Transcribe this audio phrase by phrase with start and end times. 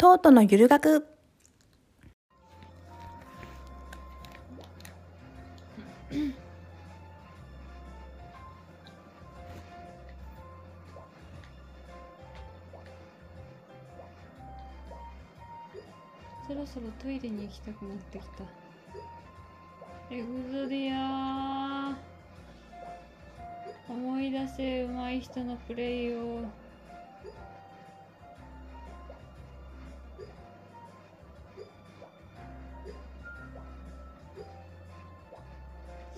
[0.00, 1.04] トートのゆる学。
[16.46, 18.44] そろそろトイレに行きたくなってきた。
[20.14, 21.96] エグゾディア
[23.88, 26.67] 思い出せ上手い人のプレイを。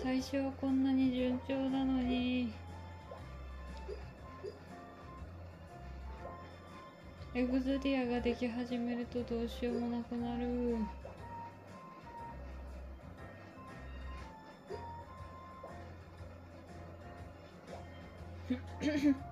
[0.03, 2.51] 最初はこんなに順調なのに。
[7.35, 10.77] エグゾディアができ始めるとどうしようもなくなる
[18.49, 19.30] 「フフフ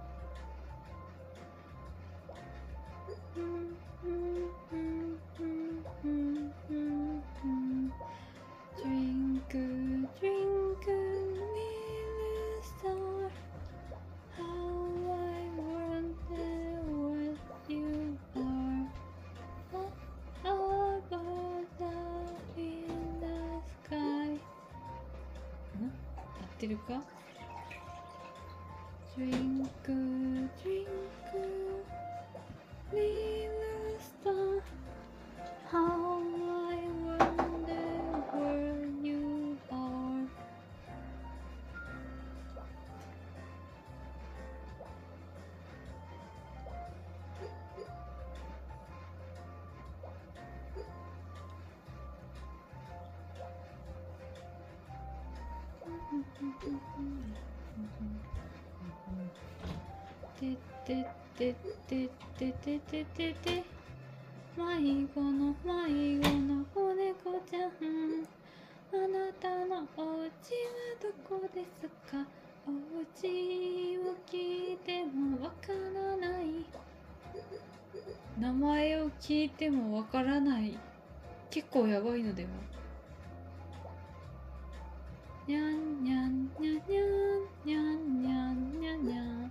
[26.58, 27.00] ってるか？
[29.16, 29.94] ドリンクド
[30.68, 30.86] リン
[32.90, 33.48] クリー
[34.00, 34.34] スター
[35.70, 36.17] ハオ
[56.60, 56.66] て
[60.84, 61.06] て
[61.36, 61.54] て
[61.86, 63.64] てててててて
[64.56, 67.70] 迷子の迷子の子猫ちゃん
[68.90, 70.30] あなたのお家は
[71.00, 72.26] どこですか
[72.66, 72.70] お
[73.20, 76.66] 家を聞いてもわからない
[78.40, 80.76] 名前を聞いてもわからない
[81.50, 82.48] 結構やばいのでは
[85.48, 86.84] にゃんにゃんにゃん
[87.64, 89.50] にゃんにゃんにゃんにゃんにゃん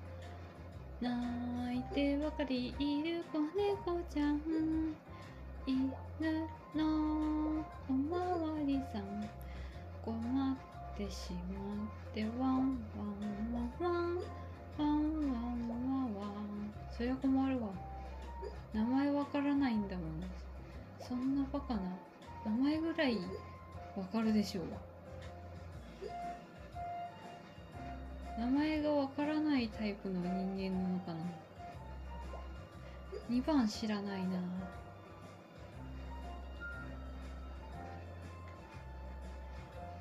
[1.02, 4.40] 泣いてばかりいる子猫ちゃん
[5.66, 5.92] 犬
[6.76, 9.28] のおまわりさん
[10.06, 13.18] 困ってしまってワンワン
[13.52, 14.18] ワンワン
[14.78, 17.70] ワンワンワンワンそりゃ困るわ
[18.72, 20.06] 名前わからないんだもん
[21.00, 21.82] そんなバカな
[22.46, 23.18] 名前ぐらい
[23.96, 24.66] わかるでしょう
[28.38, 31.18] 名前がわからないタイプの人間なのかな
[33.32, 34.38] ？2番知らないな。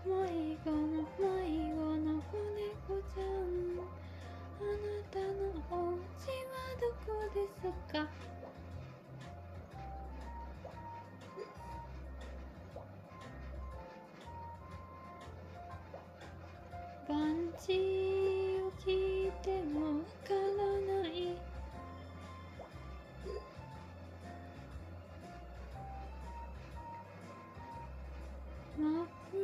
[0.04, 0.12] 迷
[0.62, 0.76] 子の
[1.18, 1.24] 迷
[1.74, 3.26] 子の子猫ちゃん。
[4.58, 5.24] あなたの
[5.70, 7.94] お家はどこですか？
[17.08, 17.14] 番
[17.64, 18.25] 地を
[18.86, 18.92] 聞
[19.26, 20.38] いてもわから
[21.02, 21.34] ない。
[28.78, 29.34] マップ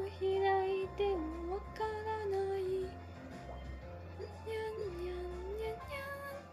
[0.00, 0.24] を開
[0.84, 2.60] いてもわからない。
[2.62, 5.84] にゃんにゃんにゃんにゃん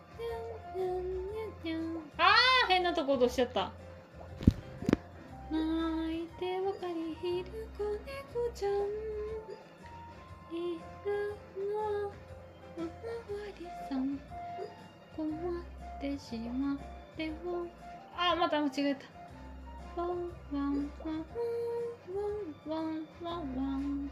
[0.04, 3.72] にゃんにゃんにゃんにゃんあー変なとこ落としちゃった。
[5.50, 7.98] 泣いてばかりいる子猫
[8.54, 8.74] ちゃん。
[10.51, 11.35] 犬
[11.74, 12.12] の
[12.78, 12.91] おまわ
[13.59, 14.19] りさん
[15.16, 16.78] 困ってしまっ
[17.16, 17.67] ても
[18.17, 19.13] あまた間違えた。
[19.95, 20.07] ワン
[20.51, 21.25] ワンワン
[22.09, 24.12] ワンワンワンワン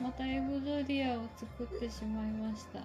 [0.00, 2.78] またエブドリアを作ってしまいました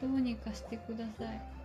[0.00, 1.59] どうにかしてください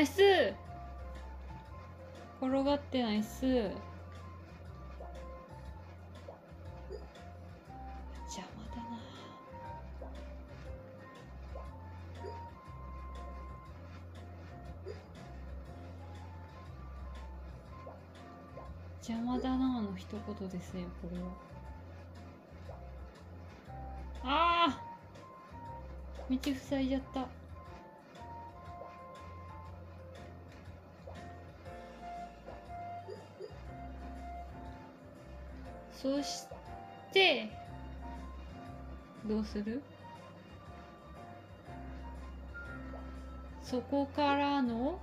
[0.00, 0.22] ナイス。
[2.40, 3.44] 転がってナイス。
[3.44, 3.70] 邪
[8.56, 8.82] 魔だな。
[19.06, 21.28] 邪魔だなの一言ですよこれは。
[24.24, 26.54] あー！
[26.54, 27.39] 道塞いじゃった。
[36.00, 36.46] そし
[37.12, 37.50] て
[39.26, 39.82] どうする？
[43.62, 44.98] そこからの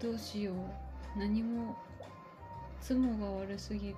[0.00, 0.54] どうしよう。
[1.18, 1.76] 何も
[2.80, 3.96] つもが悪すぎる。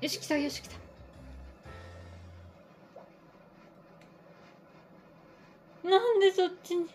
[0.00, 0.87] よし来たよし来た。
[6.38, 6.86] そっちに。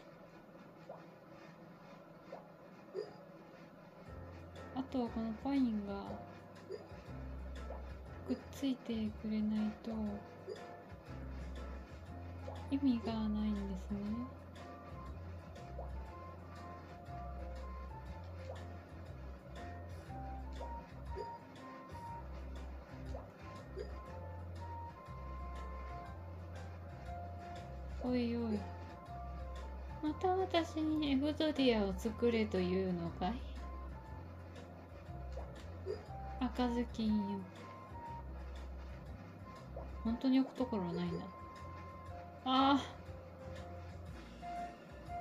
[4.74, 6.02] あとはこのパインが
[8.26, 9.92] くっついてくれないと
[12.72, 14.43] 意味がないんですね。
[31.34, 33.34] エグゾディアを作れというのかい
[36.40, 37.40] 赤ずきんよ
[40.04, 41.14] 本当に置くところはないな
[42.46, 42.82] あ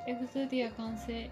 [0.07, 1.31] ーエグゾディア完成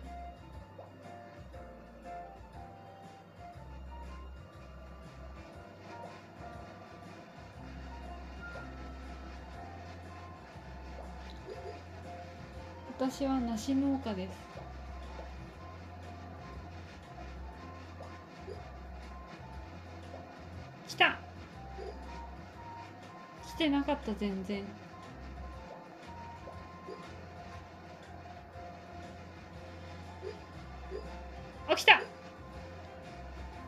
[12.98, 14.49] 私は梨農家です
[23.60, 24.64] てなかった全然。
[31.68, 32.00] あ来た。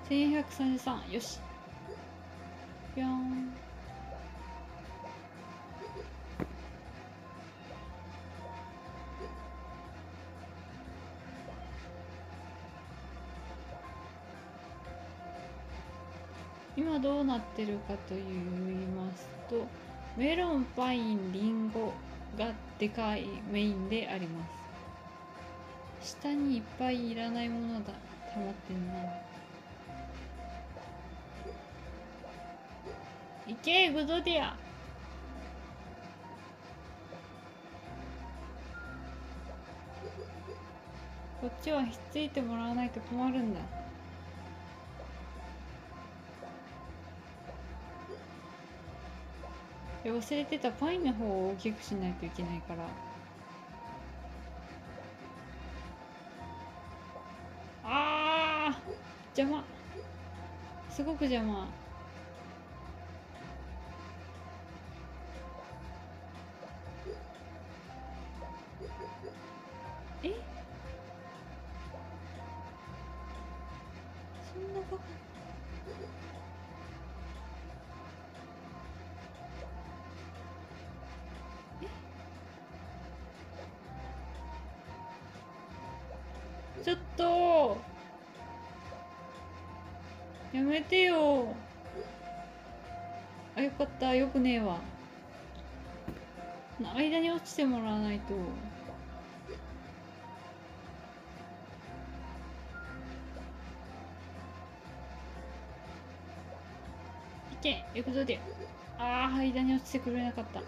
[0.09, 1.41] 1133よし。
[2.95, 3.53] ぴょん。
[16.93, 18.23] 今どうなってるかと言い
[18.95, 19.67] ますと
[20.15, 21.91] メロンパインリンゴ
[22.37, 24.45] がでかいメインでありま
[26.03, 26.11] す。
[26.21, 27.95] 下にいっぱいいらないものだ。
[28.35, 28.93] 溜まってんな。
[33.47, 34.55] いけグドディア。
[41.41, 43.82] こっちはひっついてもらわないと困るんだ。
[50.11, 52.97] 忘れてたパインの方を大きくしないといけないから。
[57.83, 59.65] あー邪魔。
[60.89, 61.69] すごく邪魔。
[86.83, 87.79] ちょっと。
[90.53, 91.55] やめてよ。
[93.55, 94.15] あよかった。
[94.15, 94.79] よくねえわ。
[96.81, 98.35] 間に落ちてもらわないと。
[107.53, 108.41] いけ行くぞで
[108.99, 110.61] ああ間に落ちてくれなかった。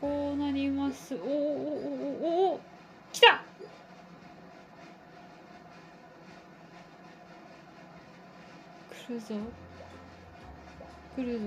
[0.00, 1.14] こうなります。
[1.14, 2.60] おーおーおーおお
[3.12, 3.42] 来た！
[9.06, 9.34] 来るぞ。
[11.16, 11.44] 来るぞ。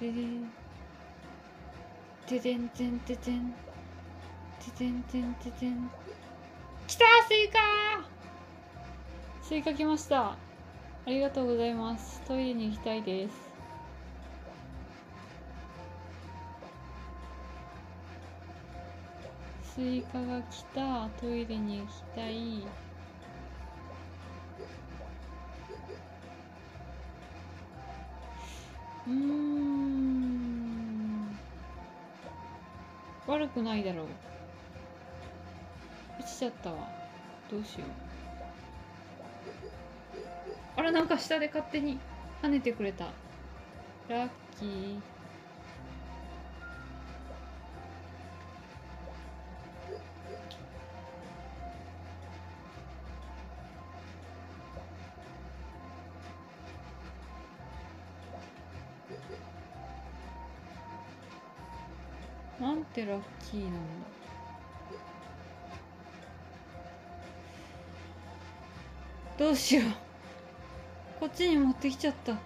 [0.00, 0.50] ででん
[2.26, 3.52] てでんてんててん。
[4.58, 5.90] ててんてんててん。
[6.86, 7.04] 来た！
[7.28, 7.58] スイカ！
[9.42, 10.30] スイカ来ました。
[10.30, 10.36] あ
[11.06, 12.22] りがとうございます。
[12.22, 13.51] トイレに行きたいです。
[19.74, 22.62] スイカが来たトイレに行きたい。
[29.06, 29.62] うん。
[33.26, 34.06] 悪くないだろう。
[36.20, 36.86] 落ちちゃったわ。
[37.50, 37.88] どうしよう。
[40.76, 41.98] あらなんか下で勝手に
[42.42, 43.06] 跳ねてくれた。
[44.06, 45.11] ラッキー。
[62.62, 63.78] なんてラッキーなんだ
[69.36, 69.84] どうしよう。
[71.18, 72.36] こっちに持ってきちゃった。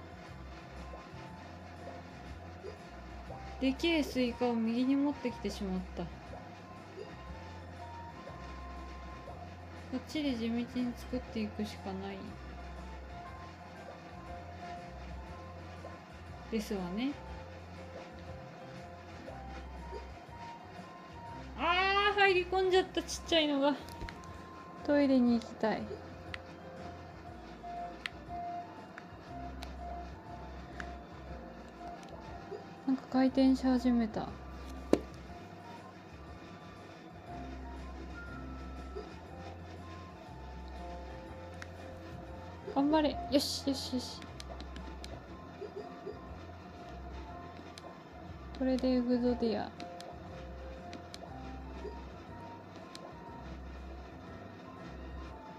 [3.61, 6.05] でけえスイカを右に持ってきてしまった。
[6.05, 6.09] こ
[9.99, 10.65] っちで地道に
[10.97, 12.17] 作っていくしかない。
[16.51, 17.13] ですわね。
[21.59, 23.75] あー入り込んじゃったちっちゃいのが。
[24.85, 25.83] トイレに行きたい。
[32.87, 34.29] なんか回転し始めた。
[42.75, 43.17] 頑張れ。
[43.33, 44.21] よしよしよし。
[48.59, 49.86] これでエグゾディア。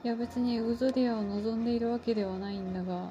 [0.07, 3.09] いや別にエグゾディアを望んでいるわけではないんだが。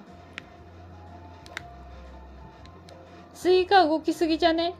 [3.34, 4.74] スイカ動きすぎじゃね？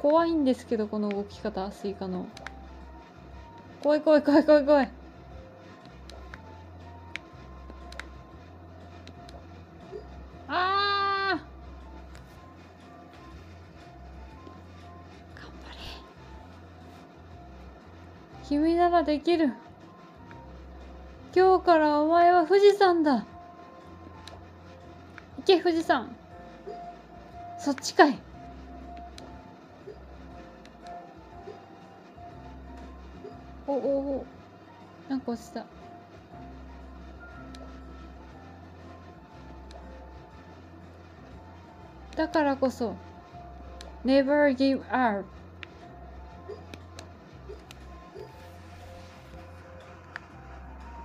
[0.00, 2.28] 怖いんですけどこの動き方スイカの。
[3.82, 4.90] 怖い怖い怖い怖い怖い。
[10.46, 15.40] あー！
[15.40, 15.76] 頑張れ。
[18.48, 19.52] 君ならできる。
[21.32, 23.24] 今日からお前は富士山だ。
[25.38, 26.10] 行け富士山。
[27.58, 28.18] そっちかい。
[33.68, 34.26] おおお。
[35.08, 35.64] なんか落ちた。
[42.16, 42.96] だからこそ
[44.04, 45.24] Never give up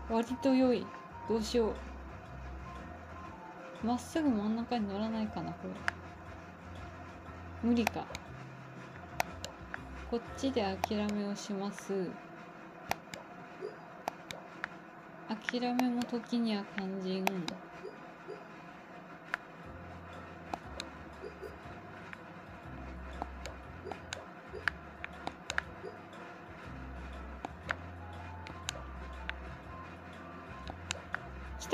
[0.10, 0.86] 割と良い。
[1.28, 1.74] どうしよ
[3.84, 3.86] う。
[3.86, 5.68] まっすぐ真ん中に乗らないかなこ
[7.64, 7.70] れ。
[7.70, 8.06] 無理か。
[10.10, 12.10] こっちで諦めをします。
[15.28, 17.26] 諦めも時には肝心。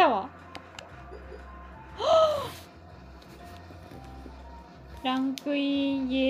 [0.02, 0.28] たわ。
[5.04, 6.22] ランクインイエ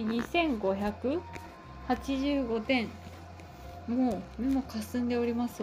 [0.00, 0.04] イ。
[0.20, 2.88] 2585点。
[3.86, 5.62] もう目もかすんでおります